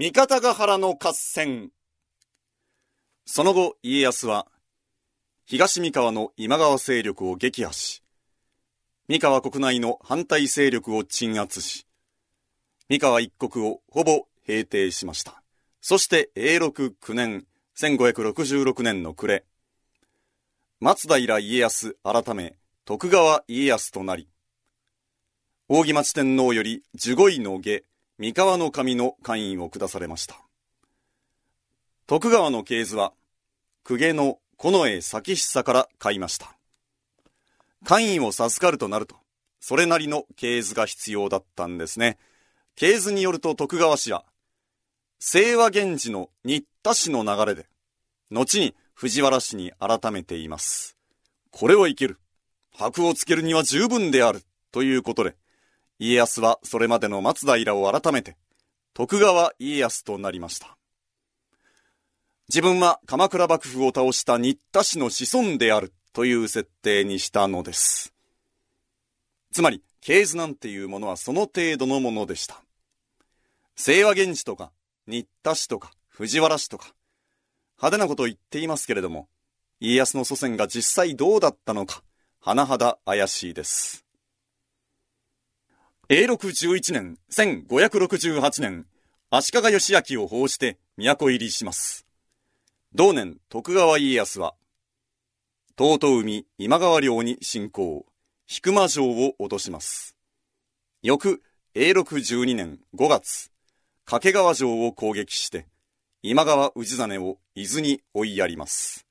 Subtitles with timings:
[0.00, 1.70] 三方ヶ原の合戦。
[3.26, 4.46] その後、家康は、
[5.44, 8.04] 東三河の今川勢力を撃破し、
[9.08, 11.84] 三河国内の反対勢力を鎮圧し、
[12.88, 15.42] 三河一国をほぼ平定しました。
[15.80, 17.44] そして永禄9年、
[17.76, 19.44] 1566年の暮れ、
[20.78, 22.54] 松平家康改め
[22.84, 24.28] 徳川家康となり、
[25.66, 27.82] 扇町天皇より十五位の下、
[28.20, 30.34] 三河の神の官位を下されました。
[32.08, 33.12] 徳川の系図は、
[33.84, 36.56] 公家の近衛咲久から買いました。
[37.84, 39.14] 官位を授かるとなると、
[39.60, 42.18] それなりの系図が必要だったんですね。
[42.74, 44.24] 系図によると徳川氏は、
[45.20, 47.68] 清和源氏の新田氏の流れで、
[48.32, 50.96] 後に藤原氏に改めています。
[51.52, 52.18] これはいける。
[52.72, 54.42] 箔をつけるには十分である。
[54.72, 55.36] ということで、
[55.98, 58.36] 家康はそれまでの松平を改めて、
[58.94, 60.76] 徳川家康となりました。
[62.48, 68.14] 自分は鎌倉幕府を倒した新田氏の子孫であるという設定にしたのです。
[69.52, 72.62] つまり、系図なんていうものはその程度のものでした。
[73.76, 74.72] 清和源氏とか、
[75.06, 76.94] 新田氏とか、藤原氏とか、
[77.76, 79.28] 派手なことを言っていますけれども、
[79.80, 82.02] 家康の祖先が実際どうだったのか、
[82.42, 84.07] 甚だ怪しいです。
[86.10, 88.86] 永禄11年、1568年、
[89.28, 92.06] 足利義明を奉して都入りします。
[92.94, 94.54] 同年、徳川家康は、
[95.76, 98.06] 東都海今川領に侵攻、
[98.48, 100.16] 引間城を落とします。
[101.02, 101.42] 翌、
[101.74, 103.50] 永禄12年5月、
[104.06, 105.66] 掛川城を攻撃して、
[106.22, 109.06] 今川氏真を伊豆に追いやります。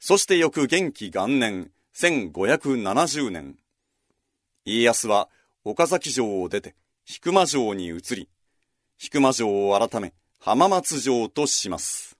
[0.00, 3.58] そして翌元気元年、1570年、
[4.64, 5.28] 家康は
[5.64, 6.74] 岡崎城を出て、
[7.24, 8.28] 引間城に移り、
[9.14, 12.18] 引間城を改め、浜松城とします。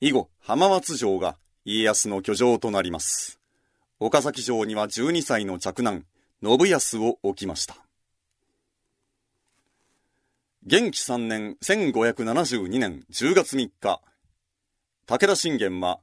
[0.00, 1.36] 以後、浜松城が
[1.66, 3.38] 家康の居城となります。
[4.00, 6.06] 岡崎城には12歳の嫡男、
[6.42, 7.76] 信康を置きました。
[10.64, 14.00] 元気3年1572年10月3日、
[15.04, 16.00] 武田信玄は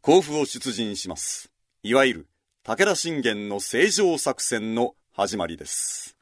[0.00, 1.50] 甲府を出陣します。
[1.82, 2.26] いわゆる
[2.62, 6.14] 武田信玄の正常作戦の始まりです。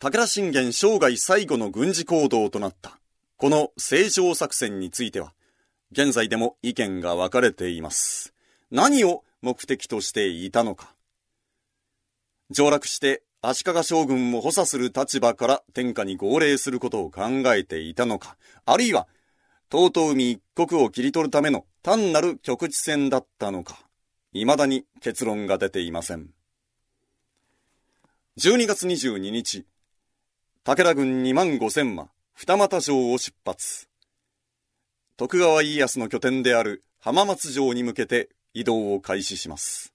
[0.00, 2.98] 武田信玄生涯最後の軍事行動となった
[3.36, 5.32] この正常作戦については、
[5.92, 8.34] 現在でも意見が分かれています。
[8.72, 10.96] 何を目的としていたのか。
[12.50, 17.22] 上洛して足利将軍を補佐する立場から天下に号令することを考
[17.54, 19.06] えていたのか、あるいは、
[19.70, 23.78] 東東海一国を切り取るための単なる局地戦だったのか、
[24.32, 26.35] 未だに結論が出ていません。
[28.38, 29.64] 12月22日、
[30.62, 33.88] 武田軍2万5千馬、二俣城を出発。
[35.16, 39.94] 徳川家康の拠点である浜松城に向けて移動を開始します。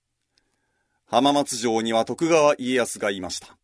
[1.05, 3.59] 浜松城には徳川家康がいました。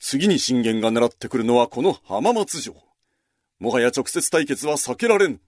[0.00, 2.74] 次に信玄が狙ってくるのはこの浜松城。
[3.60, 5.40] もはや直接対決は避けられん。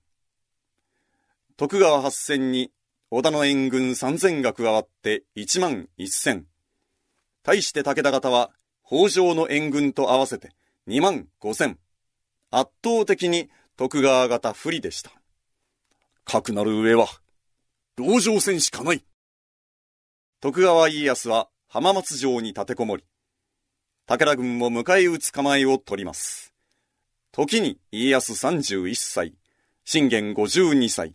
[1.56, 2.71] 徳川八千に
[3.11, 6.47] 織田の援軍三千が加わって一万一千。
[7.46, 8.50] 対して武田方は
[8.84, 10.50] 北条の援軍と合わせて
[10.84, 11.78] 二万五千。
[12.50, 15.12] 圧倒的に徳川方不利でした。
[16.24, 17.06] かくなる上は、
[17.96, 19.04] 籠城戦しかない。
[20.40, 23.04] 徳川家康は浜松城に立てこもり、
[24.06, 26.52] 武田軍を迎え撃つ構えを取ります。
[27.30, 29.34] 時に家康31歳、
[29.84, 31.14] 信玄52歳。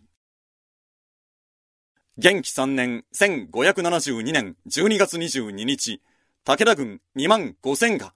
[2.16, 6.00] 元気3年1572年12月22日、
[6.44, 8.14] 武田軍2万5千が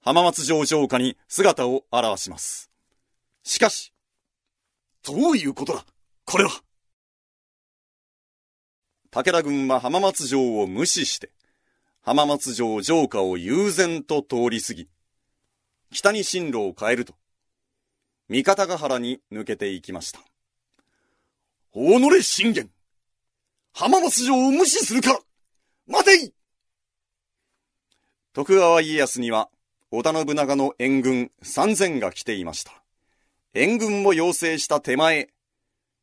[0.00, 2.70] 浜松城城下に姿を現します。
[3.42, 3.92] しかし、
[5.02, 5.84] どういうことだ？
[6.24, 6.50] これは
[9.10, 11.30] 武田軍は浜松城を無視して、
[12.00, 14.88] 浜松城城下を悠然と通り過ぎ、
[15.92, 17.12] 北に進路を変えると、
[18.30, 20.20] 三方ヶ原に抜けていきました。
[21.74, 22.70] 己信玄
[23.74, 25.20] 浜松城を無視するか
[25.86, 26.32] 待てい
[28.38, 29.50] 徳川家康には、
[29.90, 32.70] 織田信長の援軍3000が来ていました。
[33.52, 35.30] 援軍を要請した手前、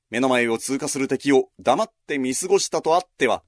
[0.09, 3.41] 目の前を通過する敵を黙って見過ごしたとあっては、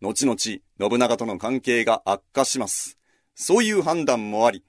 [0.00, 2.98] 後々信長との関係が悪化します。
[3.36, 4.64] そういう判断もあり、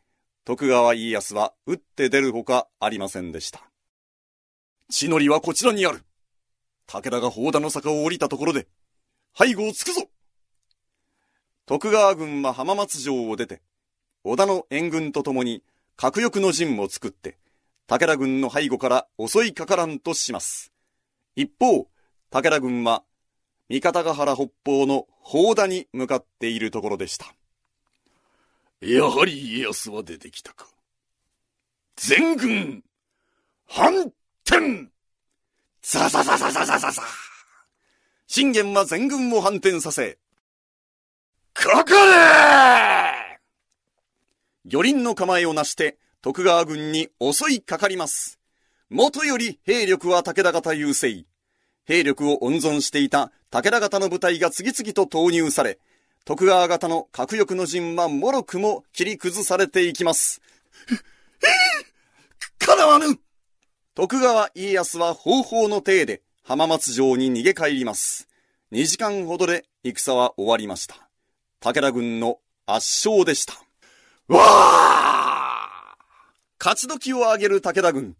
[0.45, 3.63] 徳川家康は打って出るほかありませんでした。
[4.91, 6.03] 血のりはこちらにある。
[6.85, 8.67] 武田が砲田の坂を降りたところで、
[9.35, 10.07] 背後をつくぞ
[11.65, 13.61] 徳川軍は浜松城を出て、
[14.25, 15.63] 織田の援軍と共に
[15.95, 17.37] 核翼の陣を作って、
[17.87, 20.73] 武田軍の背後から襲いかからんとします。
[21.35, 21.87] 一方、
[22.31, 23.03] 武田軍は、
[23.69, 27.33] 三方ヶ原北方の砲田に向かっているところでした。
[28.81, 30.67] やはり家康は出てきたか。
[31.95, 32.83] 全軍、
[33.67, 34.11] 反
[34.45, 34.89] 転
[35.81, 37.01] ザザザザザザザザ
[38.27, 40.17] 信玄は全軍を反転させ、
[41.63, 43.39] かかれ
[44.65, 48.37] 魚輪の構えをなして徳川軍に襲いかかります。
[48.89, 51.23] もとより兵力は武田方優勢。
[51.85, 55.79] 兵力を温存していた武田方の部隊が次々と投入され、
[56.25, 60.41] 徳川方の核翼の陣はもろくも切り崩されていきます。
[62.59, 63.17] かなわぬ
[63.95, 68.27] 徳川家康は方法の体で浜松城に逃げ帰ります。
[68.73, 71.02] 2時間ほどで戦は終わりました。
[71.63, 73.53] 武田軍の圧勝でした。
[74.27, 75.95] わあ
[76.59, 78.17] 勝ち時を上げる武田軍。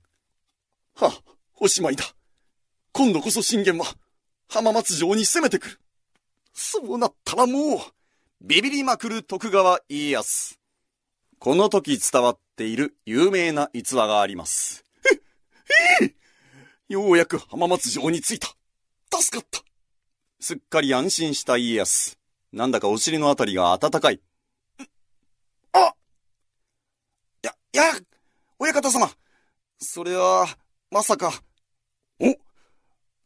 [0.95, 1.11] は、
[1.59, 2.05] おしまいだ。
[2.93, 3.85] 今度こそ信玄は
[4.47, 5.79] 浜松城に攻めてくる。
[6.53, 7.79] そうなったらもう、
[8.39, 10.57] ビビりまくる徳川家康。
[11.37, 14.85] この時伝わっている有名な逸話があります。
[16.01, 16.15] え、え
[16.87, 18.47] ようやく浜松城に着いた。
[19.11, 19.59] 助かった。
[20.39, 22.22] すっかり安心した家康。
[22.53, 24.21] なんだかお尻のあたりが温かい。
[25.73, 25.95] あ
[27.41, 27.83] や、や、
[28.59, 29.09] 親方様。
[29.79, 30.45] それは、
[30.91, 31.33] まさか。
[32.19, 32.38] おい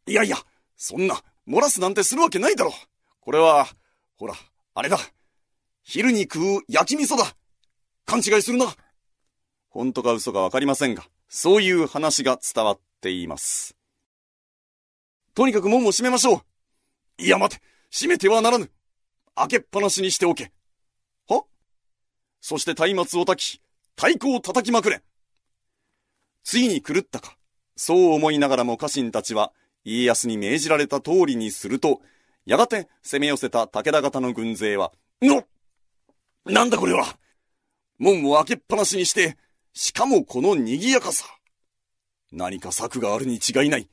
[0.05, 0.37] やいや、
[0.77, 2.71] そんな、漏らすなんてするわけないだろ。
[3.19, 3.67] これは、
[4.15, 4.33] ほら、
[4.73, 4.97] あれだ。
[5.83, 7.25] 昼に食う焼き味噌だ。
[8.05, 8.73] 勘違いするな。
[9.67, 13.75] 本当か嘘かわかりませんが、そういう話が伝わっています。
[15.33, 16.41] とにかく門を閉めましょう。
[17.21, 18.71] いや待て、閉めてはならぬ。
[19.37, 20.51] 開けっぱなしにしておけ。
[21.27, 21.43] は？
[22.41, 23.61] そして松明を焚き、
[23.95, 25.01] 太鼓を叩きまくれ。
[26.43, 27.37] ついに狂ったか。
[27.75, 29.53] そう思いながらも家臣たちは、
[29.83, 32.01] 家康に命じられた通りにすると、
[32.45, 34.91] やがて攻め寄せた武田方の軍勢は、
[35.21, 35.43] の
[36.45, 37.17] なんだこれは
[37.99, 39.37] 門を開けっぱなしにして、
[39.73, 41.25] しかもこの賑やかさ。
[42.31, 43.87] 何か策があるに違いない。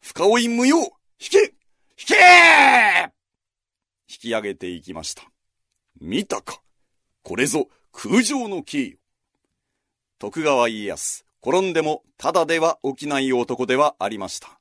[0.00, 0.88] 深追い無用引
[1.30, 1.38] け
[1.98, 3.15] 引け
[4.08, 5.22] 引き上げていきました。
[6.00, 6.60] 見たか
[7.22, 8.96] これぞ空城のキー。
[10.18, 14.60] 徳川家康、転んでもただでは起きない男ではありました。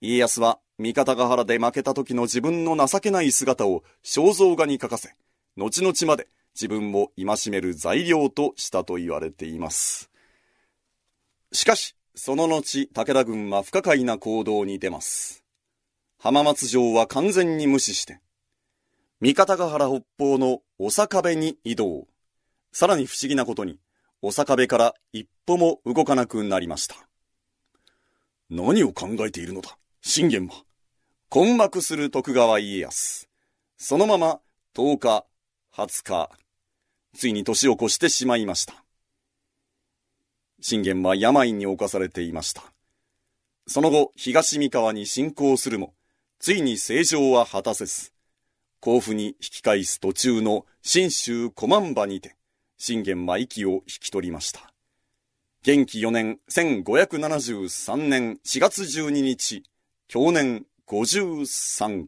[0.00, 5.14] 家康は三方ヶ原で負けた時の自分の情けない姿を肖像画に描かせ、
[5.56, 10.10] 後々まで自分を戒める材料としたと言われています。
[11.52, 15.44] しかし、その後、武田軍は不可解な行動に出ます。
[16.18, 18.20] 浜松城は完全に無視して、
[19.18, 22.06] 三方ヶ原北方の長壁に移動。
[22.70, 23.80] さらに不思議なことに、
[24.20, 26.96] 長壁から一歩も動かなくなりました。
[28.50, 30.64] 何を考えているのだ、信玄は。
[31.30, 33.26] 困惑する徳川家康。
[33.78, 34.40] そのまま
[34.74, 35.24] 10日、
[35.74, 36.30] 20日、
[37.14, 38.84] ついに年を越してしまいました。
[40.60, 42.62] 信玄は病に侵されていました。
[43.66, 45.94] その後、東三河に侵攻するも、
[46.38, 48.12] ついに正常は果たせず、
[48.80, 52.36] 甲府に引き返す途中の新州小万場にて、
[52.78, 54.72] 信玄は息を引き取りました。
[55.62, 59.64] 元気4年1573年4月12日、
[60.08, 62.06] 去年53